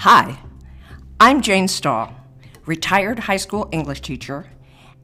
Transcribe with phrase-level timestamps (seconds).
[0.00, 0.38] Hi,
[1.18, 2.14] I'm Jane Stahl,
[2.66, 4.46] retired high school English teacher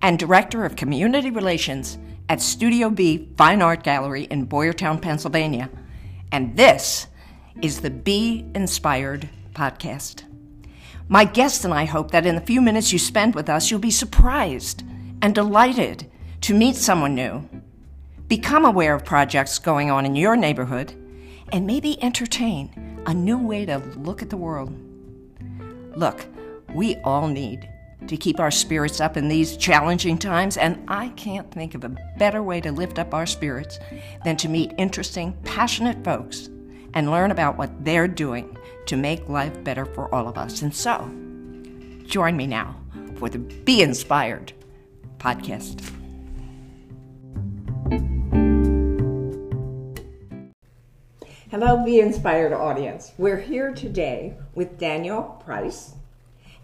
[0.02, 1.96] and Director of Community Relations
[2.28, 5.70] at Studio B Fine Art Gallery in Boyertown, Pennsylvania.
[6.30, 7.06] And this
[7.62, 10.24] is the Be Inspired podcast.
[11.08, 13.80] My guest and I hope that in the few minutes you spend with us, you'll
[13.80, 14.84] be surprised
[15.22, 16.06] and delighted
[16.42, 17.48] to meet someone new,
[18.28, 20.94] become aware of projects going on in your neighborhood,
[21.50, 24.72] and maybe entertain a new way to look at the world.
[25.96, 26.26] Look,
[26.74, 27.68] we all need
[28.06, 31.96] to keep our spirits up in these challenging times, and I can't think of a
[32.18, 33.78] better way to lift up our spirits
[34.24, 36.48] than to meet interesting, passionate folks
[36.94, 38.56] and learn about what they're doing
[38.86, 40.62] to make life better for all of us.
[40.62, 40.98] And so,
[42.06, 42.76] join me now
[43.16, 44.52] for the Be Inspired
[45.18, 46.01] podcast.
[51.52, 53.12] Hello, Be Inspired audience.
[53.18, 55.92] We're here today with Daniel Price,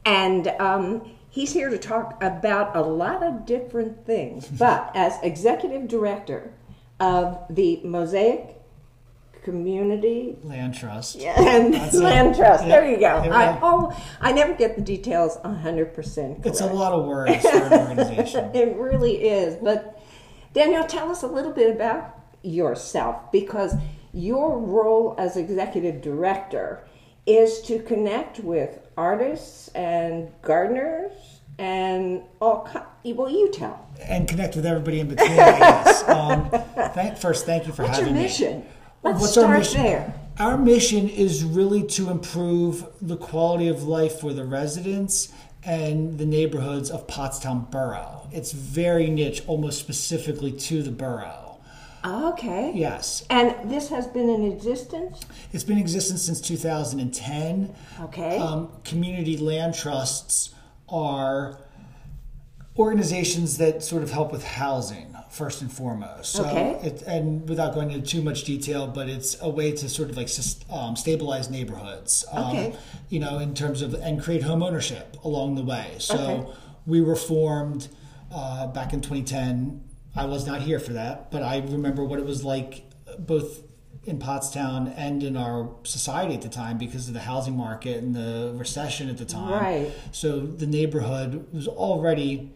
[0.06, 4.48] and um, he's here to talk about a lot of different things.
[4.58, 6.54] But as executive director
[6.98, 8.56] of the Mosaic
[9.42, 11.16] Community Land Trust.
[11.20, 12.00] Yeah, and That's it.
[12.00, 12.64] Land Trust.
[12.64, 13.08] There you go.
[13.08, 16.46] I, oh, I never get the details hundred percent.
[16.46, 18.56] It's a lot of words for an organization.
[18.56, 19.56] It really is.
[19.62, 20.00] But
[20.54, 23.74] Daniel, tell us a little bit about yourself because
[24.12, 26.82] your role as executive director
[27.26, 31.12] is to connect with artists and gardeners
[31.58, 32.68] and all.
[33.04, 33.86] Well, you tell.
[34.02, 36.04] and connect with everybody in between, I guess.
[36.08, 36.50] Um,
[36.94, 38.28] thank, first, thank you for What's having your me.
[38.28, 38.64] mission?
[39.02, 39.82] Let's What's start our mission?
[39.82, 40.14] there.
[40.38, 45.32] Our mission is really to improve the quality of life for the residents
[45.64, 48.28] and the neighborhoods of Pottstown Borough.
[48.32, 51.47] It's very niche, almost specifically to the borough.
[52.04, 52.72] Okay.
[52.74, 53.24] Yes.
[53.30, 55.20] And this has been in existence.
[55.52, 57.74] It's been in existence since 2010.
[58.02, 58.38] Okay.
[58.38, 60.54] Um, community land trusts
[60.88, 61.58] are
[62.78, 66.32] organizations that sort of help with housing first and foremost.
[66.32, 66.78] So Okay.
[66.82, 70.16] it, and without going into too much detail, but it's a way to sort of
[70.16, 70.28] like
[70.70, 72.24] um, stabilize neighborhoods.
[72.32, 72.76] Um, Okay.
[73.08, 75.96] You know, in terms of and create home ownership along the way.
[75.98, 76.52] So Okay.
[76.86, 77.88] we were formed
[78.32, 79.82] uh, back in 2010.
[80.16, 82.84] I was not here for that, but I remember what it was like
[83.18, 83.62] both
[84.04, 88.14] in Pottstown and in our society at the time because of the housing market and
[88.14, 89.52] the recession at the time.
[89.52, 89.92] Right.
[90.12, 92.52] So the neighborhood was already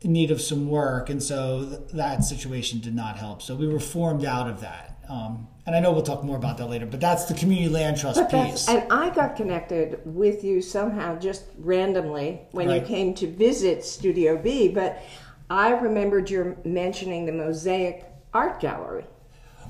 [0.00, 3.42] in need of some work, and so th- that situation did not help.
[3.42, 4.98] So we were formed out of that.
[5.08, 7.98] Um, and I know we'll talk more about that later, but that's the community land
[7.98, 8.68] trust But piece.
[8.68, 14.36] and I got connected with you somehow just randomly when you came to visit Studio
[14.36, 14.68] B.
[14.68, 15.02] But
[15.52, 19.04] I remembered your mentioning the Mosaic Art Gallery.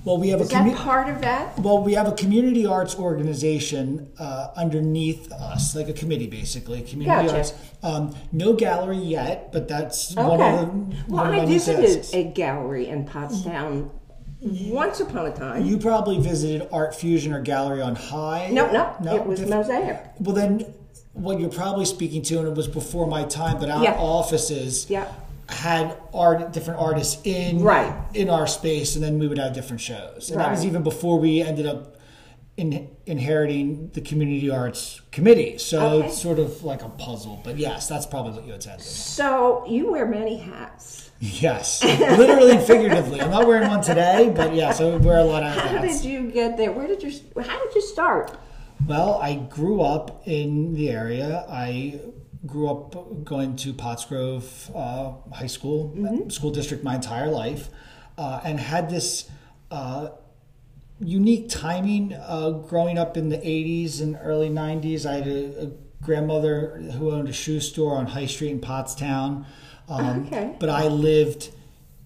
[0.04, 1.59] well, we have Is a commu- part of that?
[1.59, 6.82] Well, we have a community arts organization uh, underneath us, like a committee, basically.
[6.82, 7.37] Community Gotcha.
[7.37, 7.53] arts.
[7.82, 10.97] Um, no gallery yet, but that's one of the.
[11.09, 12.15] Well, I visited tasks.
[12.15, 13.91] a gallery in Pottstown
[14.41, 15.65] once upon a time.
[15.66, 18.50] You probably visited Art Fusion or Gallery on High.
[18.53, 18.71] no,
[19.03, 19.98] no, it was diff- Mosaic.
[20.21, 20.60] Well, then,
[21.12, 23.94] what you're probably speaking to, and it was before my time, but our Yeah.
[23.98, 25.06] offices Yeah.
[25.52, 27.94] Had art, different artists in Right.
[28.14, 30.30] in our space, and then we would have different shows.
[30.30, 31.96] And that was even before we ended up
[32.56, 35.56] in, inheriting the community arts committee.
[35.58, 36.06] So Okay.
[36.08, 37.41] it's sort of like a puzzle.
[37.44, 38.82] But yes, that's probably what you attended.
[38.86, 41.10] So you wear many hats.
[41.20, 43.20] Yes, literally and figuratively.
[43.20, 46.02] I'm not wearing one today, but yes, I wear a lot of How hats.
[46.02, 46.72] did you get there?
[46.72, 47.10] Where did you?
[47.41, 48.36] How did you start?
[48.88, 51.44] Well, I grew up in the area.
[51.48, 52.00] I
[52.47, 55.94] grew up going to Pottsgrove uh, High School,
[56.28, 57.69] school district my entire life,
[58.19, 59.30] uh, and had this
[59.70, 60.08] uh,
[61.00, 65.06] unique timing uh, growing up in the 80s and early 90s.
[65.06, 65.70] I had a, a
[66.03, 69.47] grandmother who owned a shoe store on High Street in Pottstown.
[69.88, 70.54] Um, Okay.
[70.59, 71.50] But I lived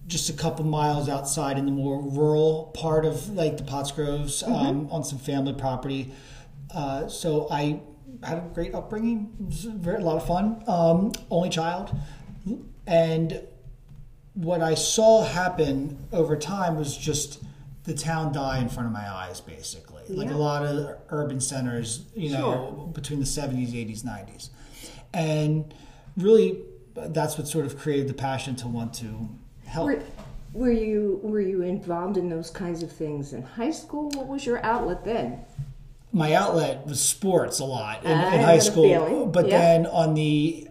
[0.07, 4.87] just a couple miles outside in the more rural part of like the Pottsgroves um,
[4.91, 6.13] on some family property.
[6.73, 7.81] Uh, so I
[8.23, 9.33] had a great upbringing.
[9.39, 10.63] Very, a lot of fun.
[10.67, 11.95] Um, only child.
[12.85, 13.41] And
[14.33, 17.43] what I saw happen over time was just
[17.83, 20.03] the town die in front of my eyes, basically.
[20.09, 24.49] Like a lot of urban centers, you know, between the 70s, 80s, 90s.
[25.13, 25.73] And
[26.17, 26.61] really,
[26.95, 29.29] that's what sort of created the passion to want to
[29.65, 29.87] help.
[29.87, 30.03] Were,
[30.53, 34.09] were you were you involved in those kinds of things in high school?
[34.09, 35.39] What was your outlet then?
[36.11, 39.25] My outlet was sports a lot in, ah, I in high school.
[39.27, 39.57] But yeah.
[39.59, 40.67] then on the,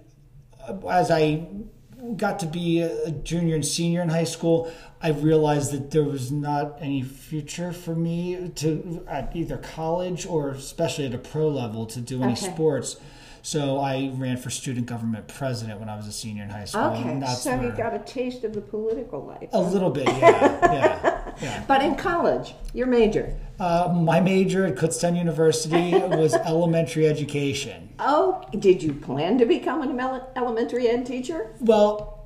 [0.90, 1.46] as I
[2.16, 4.72] got to be a junior and senior in high school,
[5.02, 10.50] I realized that there was not any future for me to at either college or
[10.50, 12.46] especially at a pro level to do any Okay.
[12.52, 12.96] sports.
[13.42, 16.82] So I ran for student government president when I was a senior in high school.
[16.86, 19.48] Okay, and that's so you got a taste of the political life.
[19.52, 21.64] a little bit, yeah, yeah, yeah.
[21.66, 23.36] But in college, your major.
[23.58, 27.90] Uh, my major at Kutztown University was elementary education.
[27.98, 31.54] Oh, did you plan to become an elementary ed teacher?
[31.60, 32.16] Well,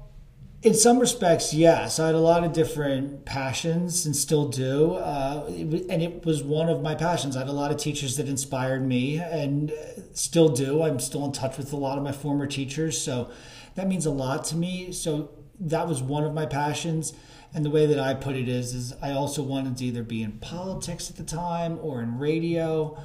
[0.62, 1.98] in some respects, yes.
[1.98, 4.94] I had a lot of different passions and still do.
[4.94, 7.34] Uh, and it was one of my passions.
[7.34, 9.72] I had a lot of teachers that inspired me and
[10.12, 10.82] still do.
[10.82, 13.00] I'm still in touch with a lot of my former teachers.
[13.00, 13.30] So
[13.74, 14.92] that means a lot to me.
[14.92, 15.30] So
[15.60, 17.12] that was one of my passions.
[17.52, 20.22] And the way that I put it is, is I also wanted to either be
[20.22, 22.98] in politics at the time or in radio.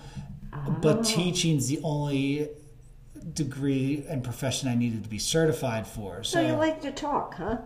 [0.82, 1.04] But ah.
[1.04, 2.50] teaching's the only
[3.34, 6.24] degree and profession I needed to be certified for.
[6.24, 7.58] So you like to talk, huh?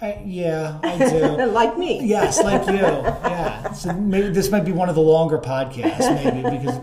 [0.00, 1.46] I, yeah, I do.
[1.46, 2.04] like me.
[2.04, 2.74] yes, like you.
[3.38, 3.72] Yeah.
[3.72, 6.76] So maybe this might be one of the longer podcasts, maybe because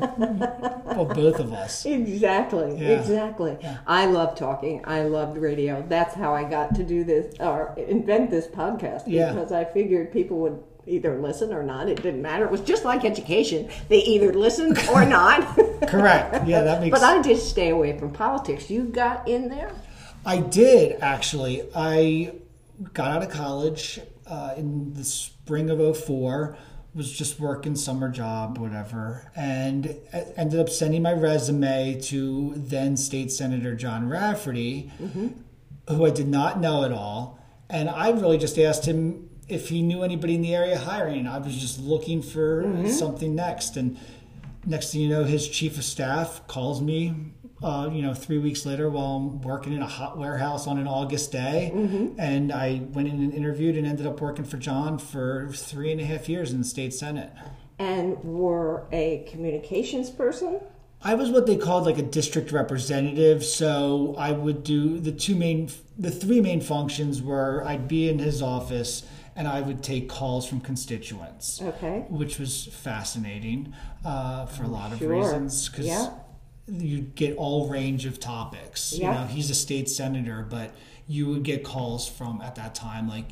[0.97, 1.85] of both of us.
[1.85, 2.77] Exactly.
[2.79, 2.89] Yeah.
[3.00, 3.57] Exactly.
[3.88, 4.81] I love talking.
[4.85, 5.83] I loved radio.
[5.88, 9.31] That's how I got to do this or invent this podcast Yeah.
[9.33, 11.89] because I figured people would either listen or not.
[11.89, 12.45] It didn't matter.
[12.45, 13.69] It was just like education.
[13.89, 15.57] They either listened or not.
[15.88, 16.47] Correct.
[16.47, 16.97] Yeah, that makes.
[17.00, 18.69] but I did stay away from politics.
[18.69, 19.71] You got in there?
[20.25, 21.63] I did actually.
[21.75, 22.33] I
[22.94, 26.57] got out of college uh, in the spring of 04,
[26.94, 29.95] was just working summer job, whatever, and
[30.38, 34.92] ended up sending my resume to then State Senator John Rafferty,
[35.89, 37.38] who I did not know at all.
[37.69, 41.28] And I really just asked him if he knew anybody in the area hiring.
[41.28, 43.75] I was just looking for something next.
[43.75, 43.98] And
[44.66, 47.13] next thing you know, his chief of staff calls me,
[47.63, 50.88] uh, you know, three weeks later while I'm working in a hot warehouse on an
[50.88, 51.72] August day.
[52.18, 56.02] And I went in and interviewed and ended up working for John for three and
[56.02, 57.31] a half years in the state senate.
[57.80, 60.60] And were a communications person?
[61.02, 63.44] I was what they called like a district representative.
[63.44, 68.19] So I would do the two main, the three main functions were I'd be in
[68.19, 69.04] his office
[69.36, 71.62] and I would take calls from constituents.
[71.62, 72.06] Okay.
[72.10, 73.74] which was fascinating
[74.06, 76.12] uh, for a lot of reasons because Yeah.
[76.67, 78.94] You get all range of topics.
[78.94, 79.07] Yeah.
[79.07, 80.71] You know, he's a state senator, but
[81.07, 83.25] you would get calls from at that time like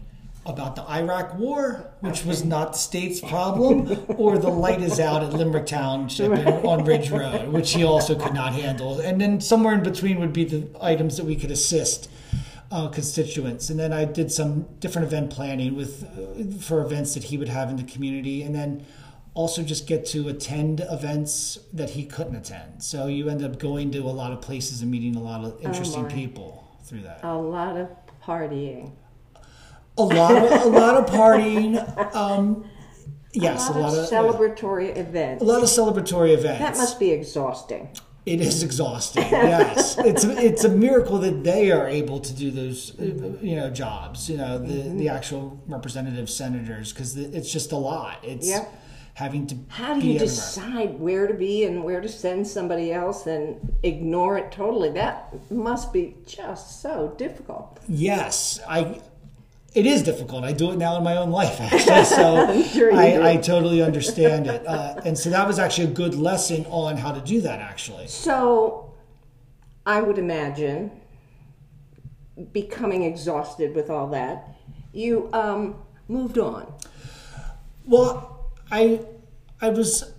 [0.46, 5.24] about the Iraq War, which was not the state's problem, or the light is out
[5.24, 6.32] at Limerick Township
[6.66, 9.00] on Ridge Road, which he also could not handle.
[9.00, 12.10] And then somewhere in between would be the items that we could assist
[12.72, 13.70] uh, constituents.
[13.70, 17.50] And then I did some different event planning with uh, for events that he would
[17.50, 18.86] have in the community, and then
[19.36, 22.84] also just get to attend events that he couldn't attend.
[22.84, 25.60] So you end up going to a lot of places and meeting a lot of
[25.62, 26.10] interesting my.
[26.12, 27.22] people through that.
[27.24, 27.90] A lot of
[28.24, 28.94] partying.
[29.98, 31.74] A lot of a lot of partying.
[32.16, 32.66] Um,
[33.34, 34.20] yes, a lot, of, yeah.
[34.20, 35.42] celebratory events.
[35.42, 36.60] a lot of celebratory events.
[36.60, 37.90] That must be exhausting.
[38.26, 39.24] It is exhausting.
[39.32, 43.04] Yes, it's it's a miracle that they are able to do those, uh,
[43.42, 44.30] you know, jobs.
[44.30, 44.98] You know, the Mm-hmm.
[44.98, 48.20] the actual representative senators because it's just a lot.
[48.24, 48.82] It's Yep.
[49.14, 49.58] Having to.
[49.70, 54.38] How do you decide where to be and where to send somebody else and ignore
[54.38, 54.90] it totally?
[54.90, 57.80] That must be just so difficult.
[57.88, 59.02] Yes, I.
[59.74, 60.44] It is difficult.
[60.44, 62.06] I do it now in my own life, actually.
[62.06, 62.94] So sure.
[62.94, 66.96] I, I totally understand it, uh, and so that was actually a good lesson on
[66.96, 67.60] how to do that.
[67.60, 68.94] Actually, So,
[69.84, 70.92] I would imagine
[72.52, 74.48] becoming exhausted with all that,
[74.92, 75.76] you um,
[76.08, 76.72] moved on.
[77.86, 78.33] Well,
[78.72, 79.02] I
[79.62, 80.14] I was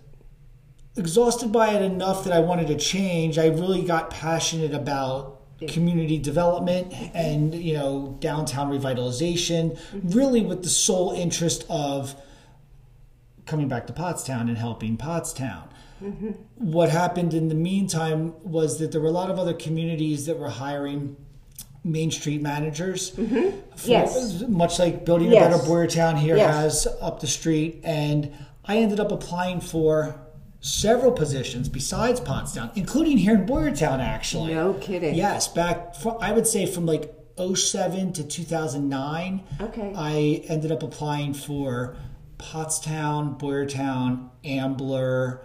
[0.96, 3.38] exhausted by it enough that I wanted to change.
[3.38, 10.08] I really got passionate about community development and you know downtown revitalization, mm-hmm.
[10.10, 12.14] really with the sole interest of
[13.46, 15.68] coming back to Pottstown and helping Pottstown.
[16.02, 16.30] Mm-hmm.
[16.56, 20.38] What happened in the meantime was that there were a lot of other communities that
[20.38, 21.16] were hiring
[21.84, 23.10] Main Street managers.
[23.12, 23.58] Mm-hmm.
[23.76, 24.42] for- Yes.
[24.48, 25.54] Much like Building Yes.
[25.54, 26.54] a Better Boyertown here Yes.
[26.84, 27.80] has up the street.
[27.84, 28.32] And
[28.64, 30.16] I ended up applying for
[30.60, 34.54] several positions besides Pottstown, including here in Boyertown, actually.
[34.54, 35.14] No kidding.
[35.14, 39.42] Yes, back, fr I would say from like 07 to 2009.
[39.60, 39.92] Okay.
[39.94, 41.96] I ended up applying for
[42.38, 45.42] Pottstown, Boyertown, Ambler,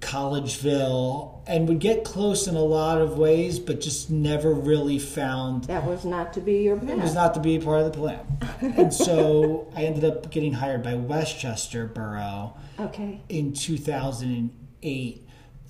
[0.00, 5.64] Collegeville, and would get close in a lot of ways, but just never really found
[5.64, 7.00] That was not to be your it plan.
[7.00, 8.20] was not to be part of the plan.
[8.76, 13.20] and so I ended up getting hired by West Chester Borough Okay.
[13.28, 15.20] in 2008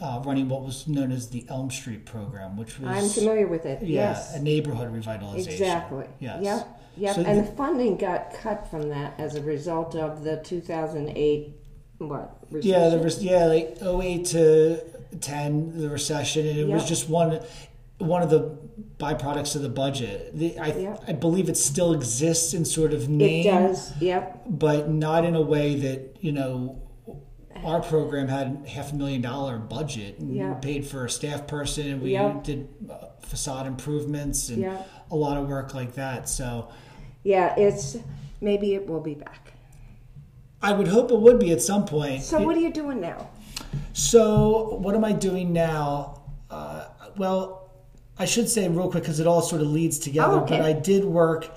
[0.00, 3.64] uh, running what was known as the Elm Street program, which was I'm familiar with
[3.64, 3.80] it.
[3.82, 4.34] yeah, yes.
[4.34, 5.46] a neighborhood revitalization.
[5.52, 6.06] Exactly.
[6.18, 6.42] Yes.
[6.42, 6.80] Yep.
[6.96, 7.14] Yep.
[7.16, 11.60] So and the- the funding got cut from that as a result of the 2008
[12.08, 12.36] what?
[12.50, 13.04] Yeah, there recession?
[13.04, 14.80] was yeah like 08 to
[15.20, 17.40] 10 the recession and it was just one
[17.98, 18.58] one of the
[18.98, 20.36] byproducts of the budget.
[20.36, 21.04] The, I Yep.
[21.08, 23.46] I believe it still exists in sort of names.
[23.46, 23.92] It does.
[24.00, 24.42] Yep.
[24.46, 26.80] but not in a way that, you know,
[27.64, 30.54] our program had half a million dollar budget and Yeah.
[30.54, 32.40] we paid for a staff person and we Yeah.
[32.42, 34.82] did uh, facade improvements and Yeah.
[35.10, 36.28] a lot of work like that.
[36.28, 36.68] So
[37.22, 37.54] Yeah.
[37.56, 37.96] It's
[38.40, 39.43] maybe it will be back.
[40.64, 42.22] I would hope it would be at some point.
[42.22, 43.28] So what are you doing now?
[43.92, 46.22] So, what am I doing now?
[46.50, 46.86] Uh,
[47.18, 47.70] well,
[48.18, 50.38] I should say real quick because it all sort of leads together.
[50.38, 50.56] Oh, okay.
[50.56, 51.50] But I did work.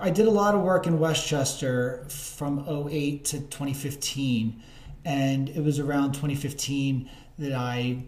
[0.00, 4.62] I did a lot of work in West Chester from 08 to 2015,
[5.04, 7.08] and it was around 2015
[7.38, 8.04] that I.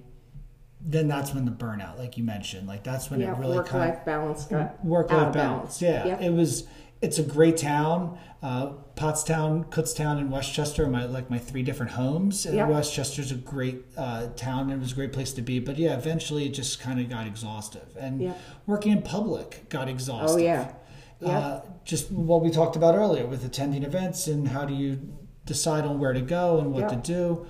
[0.84, 3.32] Then that's when the burnout, like you mentioned, like that's when Yeah.
[3.32, 5.80] it really Work kind life balance got work life of balance.
[5.80, 6.20] Yeah, Yep.
[6.22, 6.64] it was.
[7.02, 8.18] It's a great town.
[8.42, 12.46] Uh, Pottstown, Kutztown, and West Chester are my like my three different homes.
[12.46, 12.68] And Yep.
[12.68, 15.58] West Chester's a great uh, town and it was a great place to be.
[15.58, 17.88] But yeah, eventually it just kind of got exhaustive.
[17.98, 18.40] And Yep.
[18.66, 20.40] working in public got exhaustive.
[20.40, 20.72] Oh yeah.
[21.20, 21.30] Yep.
[21.30, 25.00] Uh, just what we talked about earlier with attending events and how do you
[25.44, 27.46] decide on where to go and what to do.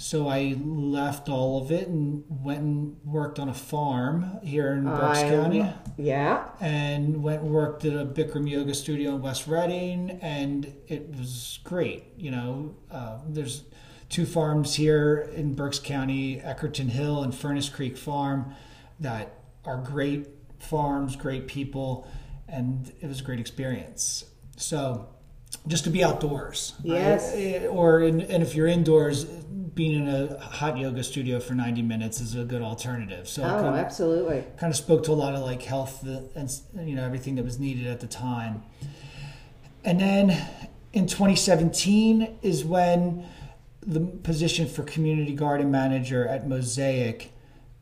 [0.00, 4.84] So I left all of it and went and worked on a farm here in
[4.84, 6.48] Berks I- County Yeah.
[6.58, 11.58] and went and worked at a Bikram yoga studio in West Reading, and it was
[11.64, 12.04] great.
[12.16, 13.64] You know, uh, there's
[14.08, 18.54] two farms here in Berks County, Eckerton Hill and Furnace Creek Farm,
[19.00, 19.34] that
[19.66, 20.28] are great
[20.60, 22.06] farms, great people,
[22.48, 24.24] and it was a great experience.
[24.56, 25.10] So,
[25.66, 26.72] just to be outdoors.
[26.82, 27.32] Yes.
[27.34, 29.26] Eh, or in, and if you're indoors,
[29.74, 33.28] being in a hot yoga studio for 90 minutes is a good alternative.
[33.28, 34.44] So, Oh, kinda- absolutely.
[34.56, 36.50] kind of spoke to a lot of like health and
[36.88, 38.62] you know everything that was needed at the time.
[39.84, 40.36] And then
[40.92, 43.24] in 2017 is when
[43.86, 47.32] the position for community garden manager at Mosaic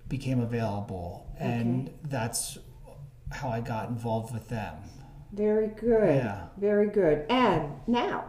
[0.08, 2.58] became available, and that's
[3.30, 4.74] how I got involved with them.
[5.32, 6.16] Very good.
[6.16, 6.42] Yeah.
[6.56, 7.24] Very good.
[7.28, 8.24] And now,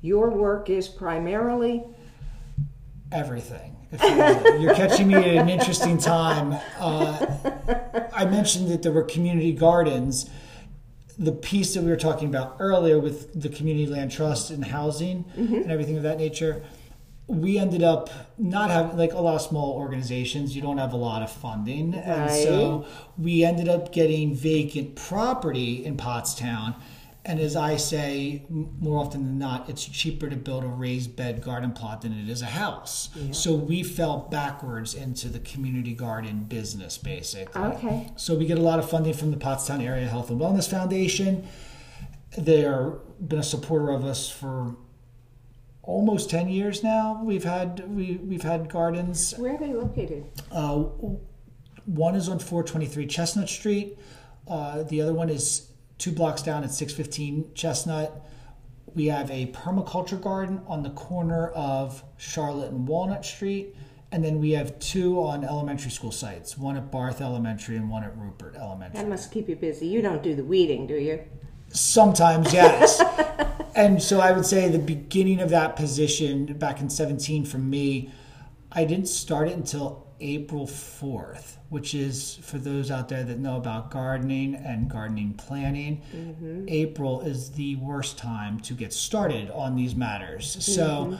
[0.00, 1.84] your work is primarily
[3.12, 3.76] everything.
[3.92, 6.58] If you You're catching me at an interesting time.
[6.78, 7.26] Uh,
[8.12, 10.28] I mentioned that there were community gardens.
[11.18, 15.24] The piece that we were talking about earlier with the community land trust and housing
[15.36, 16.62] and everything of that nature,
[17.26, 20.54] we ended up not having like a lot of small organizations.
[20.54, 22.86] You don't have a lot of funding, and so
[23.16, 26.74] we ended up getting vacant property in Pottstown.
[27.28, 31.42] And as I say, more often than not, it's cheaper to build a raised bed
[31.42, 33.08] garden plot than it is a house.
[33.32, 37.60] So we fell backwards into the community garden business, basically.
[37.60, 38.12] Okay.
[38.14, 41.48] So we get a lot of funding from the Pottstown Area Health and Wellness Foundation.
[42.38, 42.90] They're
[43.20, 44.76] been a supporter of us for
[45.82, 47.20] almost 10 years now.
[47.24, 50.26] We've had we we've had gardens where are they located?
[50.52, 50.76] uh,
[51.86, 53.98] one is on 423 Chestnut Street.
[54.46, 58.26] Uh, the other one is two blocks down at 615 Chestnut.
[58.94, 63.74] We have a permaculture garden on the corner of Charlotte and Walnut Street.
[64.12, 68.04] And then we have two on elementary school sites one at Barth Elementary and one
[68.04, 69.00] at Rupert Elementary.
[69.00, 69.86] That must keep you busy.
[69.86, 71.22] You don't do the weeding, do you?
[71.68, 73.02] Sometimes, yes.
[73.74, 78.12] and so I would say the beginning of that position back in 17 for me,
[78.70, 83.56] I didn't start it until April 4th, which is for those out there that know
[83.56, 86.64] about gardening and gardening planning.
[86.68, 90.56] April is the worst time to get started on these matters.
[90.64, 91.18] So,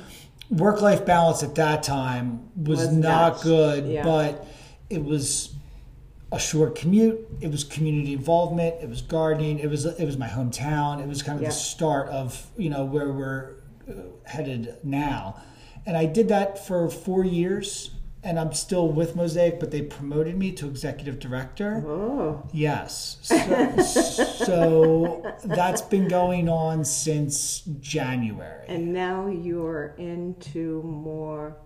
[0.51, 3.43] work life balance at that time was, Was not nuts.
[3.45, 4.05] good, Yeah.
[4.05, 4.47] but
[4.89, 5.53] it was
[6.33, 7.19] a short commute.
[7.41, 8.77] It was community involvement.
[8.83, 9.59] It was gardening.
[9.61, 11.01] It was it was my hometown.
[11.01, 11.49] It was kind of Yeah.
[11.51, 13.57] the start of you know where we're
[13.89, 13.93] uh,
[14.25, 15.41] headed now.
[15.87, 17.91] And I did that for four years,
[18.27, 21.85] and I'm still with Mosaic, but they promoted me to executive director.
[21.87, 23.19] Oh, Yes.
[23.23, 23.83] So,
[24.45, 28.65] so that's been going on since January.
[28.69, 31.57] and now you're into more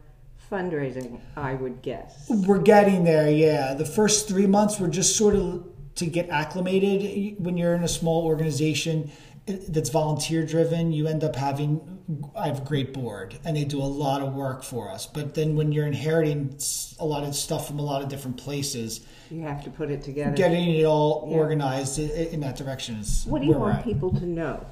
[0.51, 2.27] fundraising, I would guess.
[2.29, 3.75] We're getting there, yeah.
[3.75, 5.65] The first three months were just sort of
[5.95, 7.43] to get acclimated.
[7.43, 9.11] When you're in a small organization
[9.47, 11.99] that's volunteer driven, you end up having.
[12.37, 15.07] I have a great board, and they do a lot of work for us.
[15.07, 16.57] But then when you're inheriting
[16.99, 19.01] a lot of stuff from a lot of different places,
[19.31, 20.35] You have to put it together.
[20.37, 21.37] getting it all Yeah.
[21.37, 24.65] organized in that direction is what do you want people to know?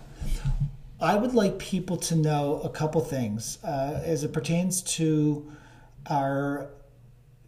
[1.00, 5.52] I would like people to know a couple things uh, as it pertains to
[6.11, 6.71] our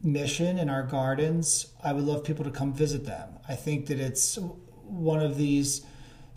[0.02, 3.28] mission and our gardens, I would love people to come visit them.
[3.49, 4.38] I think that it's
[4.85, 5.82] one of these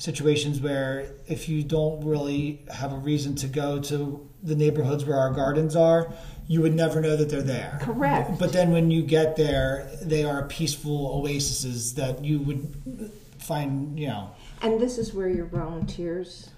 [0.08, 5.18] situations where if you don't really have a reason to go to the neighborhoods where
[5.18, 6.12] our gardens are,
[6.46, 7.80] you would never know that they're there.
[7.82, 8.38] Correct.
[8.38, 14.08] But then when you get there, they are peaceful oases that you would find, you
[14.08, 14.32] know,
[14.62, 16.50] And this is where your volunteers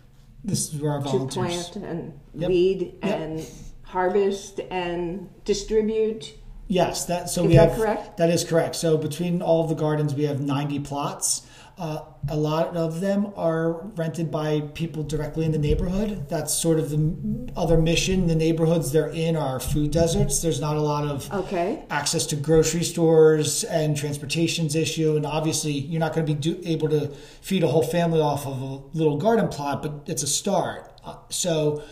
[0.43, 1.69] this is where our volunteers.
[1.69, 2.49] to plant and Yep.
[2.49, 3.19] weed Yep.
[3.19, 3.45] and
[3.83, 6.33] harvest and distribute.
[6.67, 8.17] Yes, that so Is we that have correct?
[8.17, 8.75] that is correct.
[8.75, 11.43] So between all of the gardens, we have 90 plots.
[11.77, 16.29] Uh, a lot of them are rented by people directly in the neighborhood.
[16.29, 18.27] That's sort of the other mission.
[18.27, 20.41] The neighborhoods they're in are food deserts.
[20.41, 21.83] There's not a lot of Okay.
[21.89, 25.17] access to grocery stores and transportation's issue.
[25.17, 27.09] And obviously, you're not going to be do, able to
[27.41, 30.89] feed a whole family off of a little garden plot, but it's a start.
[31.03, 31.83] Uh, so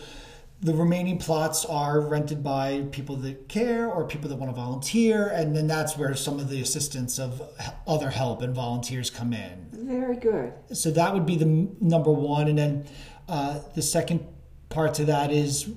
[0.64, 5.28] the remaining plots are rented by people that care or people that want to volunteer.
[5.28, 7.42] And then that's where some of the assistance of
[7.86, 9.68] other help and volunteers come in.
[9.72, 10.54] Very good.
[10.72, 12.86] so that would be the number one and then
[13.28, 14.26] uh, the second
[14.70, 15.70] part to that is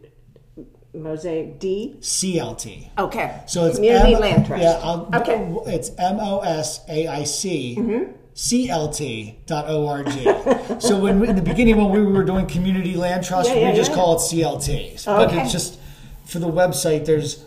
[0.94, 1.96] Mosaic D.
[2.00, 3.40] CLT Okay.
[3.46, 4.62] So it's Community M- Land Trust.
[4.62, 5.54] Yeah, I'll, Okay.
[5.72, 8.12] It's M O S A I C Mm-hmm.
[8.34, 10.08] CLT.org.
[10.80, 13.76] so when in the beginning when we were doing community land trust, Yeah, yeah, we
[13.76, 13.96] just yeah.
[13.96, 15.04] call it CLT.
[15.04, 15.42] But Okay.
[15.42, 15.78] it's just
[16.24, 17.04] for the website.
[17.04, 17.44] There's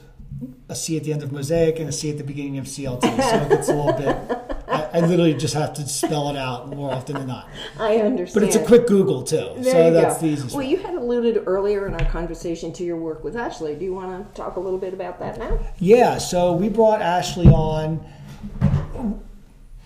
[0.67, 3.01] a C at the end of Mosaic and a C at the beginning of CLT.
[3.03, 4.17] So it gets a little bit.
[4.93, 7.49] I, literally just have to spell it out more often than not.
[7.79, 8.33] I understand.
[8.33, 9.53] But it's a quick Google too.
[9.57, 10.21] There so that's go.
[10.21, 10.55] the easiest.
[10.55, 13.75] Well, you had alluded earlier in our conversation to your work with Ashley.
[13.75, 15.59] Do you want to talk a little bit about that now?
[15.79, 18.05] Yeah, so we brought Ashley on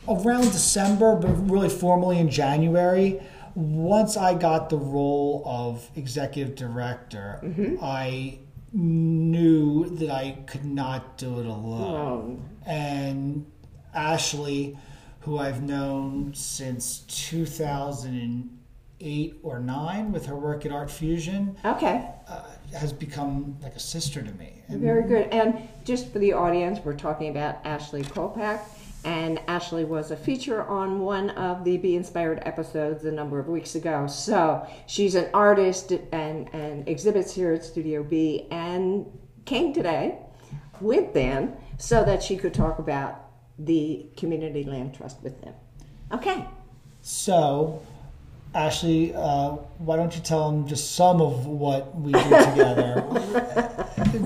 [0.08, 3.22] around December, but really formally in January.
[3.56, 7.39] Once I got the role of executive director,
[7.82, 8.39] I
[8.74, 11.96] knew that I could not do it alone.
[11.96, 13.46] Um, And
[13.94, 14.78] Ashley,
[15.26, 22.08] who I've known since 2008 or 9 with her work at Art Fusion, okay.
[22.30, 22.44] uh,
[22.78, 24.62] has become like a sister to me.
[24.68, 25.30] And Very good.
[25.32, 28.62] And just for the audience, we're talking about Ashley Kolpak.
[29.04, 33.48] And Ashley was a feature on one of the Be Inspired episodes a number of
[33.48, 34.06] weeks ago.
[34.06, 39.08] So she's an artist and, and exhibits here at Studio B and
[39.46, 40.20] came today
[40.80, 43.25] with Ben so that she could talk about
[43.60, 45.54] the Community Land Trust with them.
[46.12, 46.46] Okay.
[47.02, 47.82] So,
[48.54, 53.06] Ashley, uh, why don't you tell them just some of what we do together?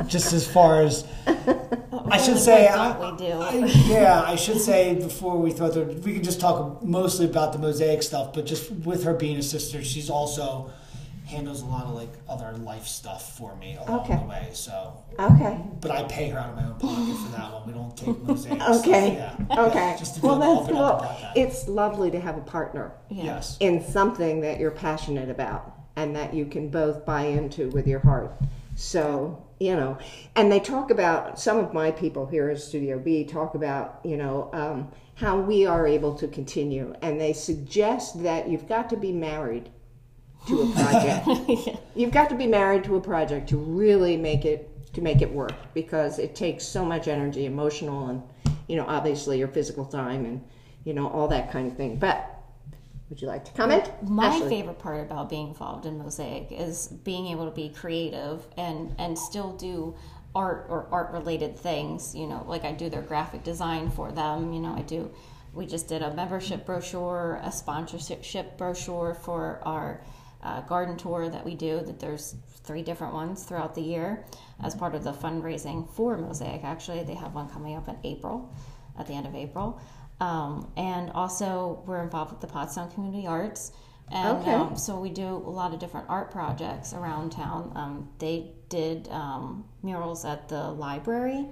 [0.08, 1.06] just as far as
[2.12, 3.34] I should say, I, what we do.
[3.34, 7.54] I- yeah, I should say before we throw it, we can just talk mostly about
[7.54, 8.34] the mosaic stuff.
[8.34, 10.72] But just with her being a sister, she's also
[11.30, 14.16] handles a lot of like other life stuff for me along Okay.
[14.18, 14.50] the way.
[14.54, 15.60] So, Okay.
[15.80, 17.68] but I pay her out of my own pocket for that one.
[17.68, 18.62] We don't take mosaic.
[18.80, 19.14] Okay.
[19.14, 19.66] Yeah.
[19.68, 19.96] Okay.
[19.98, 21.00] Just to well, that's bit up well.
[21.00, 21.38] about that.
[21.38, 23.24] It's lovely to have a partner Yeah.
[23.26, 23.58] Yes.
[23.60, 28.00] in something that you're passionate about and that you can both buy into with your
[28.00, 28.32] heart.
[28.76, 29.98] So, you know,
[30.36, 34.16] and they talk about some of my people here at Studio B talk about, you
[34.18, 36.94] know, um, how we are able to continue.
[37.02, 39.70] And they suggest that you've got to be married
[40.48, 41.80] to a project.
[41.96, 45.32] You've got to be married to a project to really make it to make it
[45.32, 48.24] work because it takes so much energy, emotional and
[48.68, 50.42] you know, obviously your physical time and
[50.86, 51.98] you know all that kind of thing.
[51.98, 52.36] But
[53.10, 53.92] would you like to comment?
[54.08, 54.50] My Ashley?
[54.50, 59.18] favorite part about being involved in Mosaic is being able to be creative and and
[59.18, 59.96] still do
[60.36, 62.16] art or art related things.
[62.16, 64.54] You know, like I do their graphic design for them.
[64.54, 65.12] You know, I do.
[65.54, 70.02] We just did a membership brochure, a sponsorship brochure for our
[70.44, 71.82] uh, garden tour that we do.
[71.82, 74.26] That there's three different ones throughout the year
[74.64, 76.64] as part of the fundraising for Mosaic.
[76.64, 78.54] Actually, they have one coming up in April,
[78.98, 79.80] at the end of April.
[80.20, 83.72] Um, and also, we're involved with the Pottstown Community Arts.
[84.12, 84.54] And Okay.
[84.54, 87.72] um, so we do a lot of different art projects around town.
[87.76, 91.48] Um, they did um, murals at the library.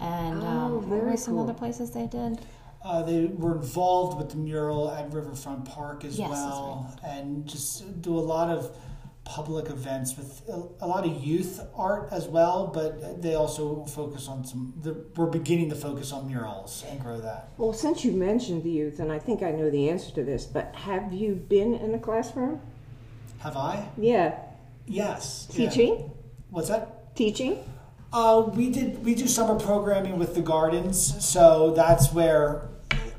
[0.00, 0.46] And Oh,
[0.80, 1.44] um, very were some cool.
[1.44, 2.40] other places they did?
[2.84, 7.46] Uh, they were involved with the mural at Riverfront Park as Yes, that's well, and
[7.46, 8.76] just do a lot of
[9.24, 12.66] public events with a, a lot of youth art as well.
[12.66, 14.74] But they also focus on some.
[14.82, 17.50] The, we're beginning to focus on murals and grow that.
[17.56, 20.44] Well, since you mentioned the youth, and I think I know the answer to this,
[20.44, 22.60] but have you been in a classroom?
[23.38, 23.88] Have I?
[23.96, 24.38] Yeah.
[24.86, 25.48] Yes.
[25.52, 25.68] Yeah.
[25.68, 26.10] Teaching?
[26.50, 27.14] What's that?
[27.14, 27.64] Teaching?
[28.12, 29.04] Uh, we did.
[29.04, 32.68] We do summer programming with the gardens, so that's where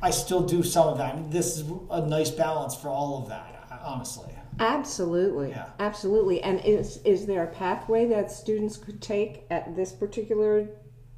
[0.04, 1.13] I still do some of that.
[1.13, 4.30] I mean, this is a nice balance for all of that, honestly.
[4.60, 5.52] Absolutely.
[5.52, 5.70] Yeah.
[5.80, 6.44] Absolutely.
[6.44, 10.68] And is is there a pathway that students could take at this particular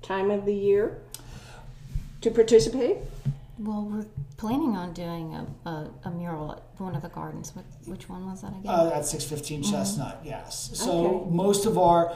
[0.04, 1.02] time of the year
[2.22, 2.98] to participate?
[3.58, 4.06] Well, we're
[4.38, 7.52] planning on doing a, a, a mural at one of the gardens.
[7.86, 8.68] Which one was that again?
[8.68, 10.70] Uh, at six fifteen Chestnut, yes.
[10.76, 11.30] So Okay.
[11.32, 12.14] most of our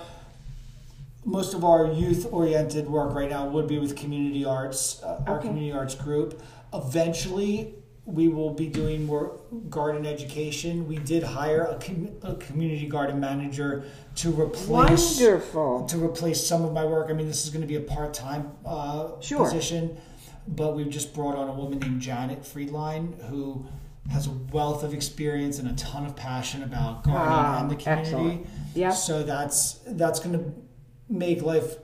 [1.25, 5.39] most of our youth oriented work right now would be with community arts, uh, our
[5.39, 5.47] Okay.
[5.49, 6.41] community arts group.
[6.73, 10.87] Eventually, we will be doing more garden education.
[10.87, 13.83] We did hire a, com- a community garden manager
[14.15, 15.85] to replace Wonderful.
[15.85, 17.09] to replace some of my work.
[17.09, 19.43] I mean, this is going to be a part time uh, Sure.
[19.45, 19.97] position,
[20.47, 23.65] but we've just brought on a woman named Janet Friedline who
[24.11, 27.75] has a wealth of experience and a ton of passion about gardening Ah, and the
[27.75, 28.09] community.
[28.09, 28.47] excellent.
[28.73, 28.89] Yeah.
[28.91, 30.51] So that's that's going to
[31.09, 31.75] make life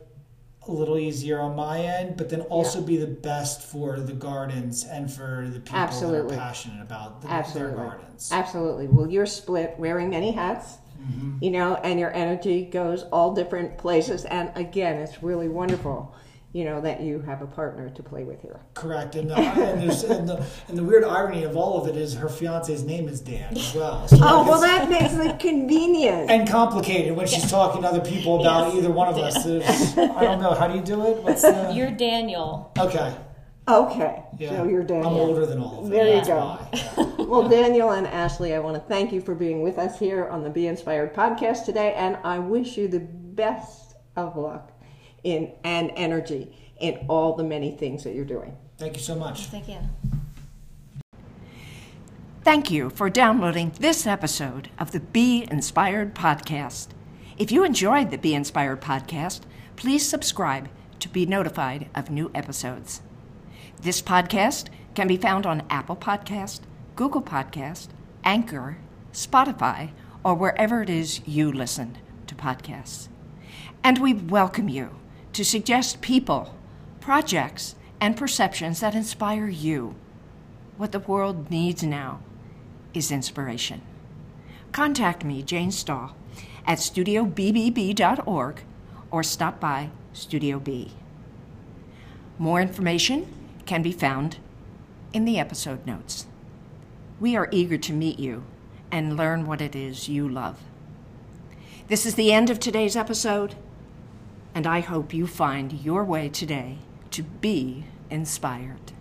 [0.67, 4.83] a little easier on my end, but then also be the best for the gardens
[4.83, 6.35] and for the people Absolutely.
[6.35, 7.75] that are passionate about the, Absolutely.
[7.75, 8.29] their gardens.
[8.31, 8.87] Absolutely.
[8.87, 11.43] Well, you're split, wearing many hats, Mm-hmm.
[11.43, 14.25] you know, and your energy goes all different places.
[14.25, 16.15] And again, it's really wonderful,
[16.55, 18.61] you know, that you have a partner to play with here.
[18.75, 21.97] Correct, and, uh, and, there's, and, the, and the weird irony of all of it
[21.97, 24.07] is her fiance's name is Dan as well.
[24.07, 26.31] So Oh, like, well, that makes it convenient.
[26.31, 29.43] and complicated when she's talking to other people about either one of us.
[29.43, 30.53] There's- I don't know.
[30.53, 31.23] How do you do it?
[31.23, 32.71] What's the You're Daniel.
[32.79, 33.13] okay?
[33.67, 34.23] Okay.
[34.39, 35.09] Yeah, So you're Daniel.
[35.09, 35.91] I'm older than all of them.
[35.91, 36.37] There you that's go.
[36.37, 37.25] why, yeah.
[37.25, 40.43] Well, Daniel and Ashley, I want to thank you for being with us here on
[40.43, 44.71] the Be Inspired podcast today, and I wish you the best of luck
[45.25, 48.55] in and energy in all the many things that you're doing.
[48.77, 49.47] Thank you so much.
[49.47, 49.79] Thank you.
[52.43, 56.89] Thank you for downloading this episode of the Be Inspired podcast.
[57.37, 59.41] If you enjoyed the Be Inspired podcast,
[59.75, 63.01] please subscribe to be notified of new episodes.
[63.81, 66.61] This podcast can be found on Apple Podcast,
[66.95, 67.87] Google Podcast,
[68.23, 68.77] Anchor,
[69.11, 69.89] Spotify,
[70.23, 73.07] or wherever it is you listen to podcasts.
[73.83, 74.91] And we welcome you
[75.35, 76.55] to suggest people,
[77.01, 79.93] projects, and perceptions that inspire you.
[80.77, 82.21] What the world needs now
[82.93, 83.81] is inspiration.
[84.71, 86.15] Contact me, Jane Stahl,
[86.65, 88.63] at studiobbb.org
[89.11, 90.93] or stop by Studio B.
[92.39, 93.27] More information
[93.65, 94.37] can be found
[95.11, 96.27] in the episode notes.
[97.19, 98.45] We are eager to meet you
[98.89, 100.59] and learn what it is you love.
[101.89, 103.55] This is the end of today's episode,
[104.55, 106.77] and I hope you find your way today
[107.11, 108.94] to be inspired.